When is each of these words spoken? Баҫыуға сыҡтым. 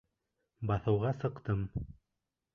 Баҫыуға 0.71 1.13
сыҡтым. 1.25 1.63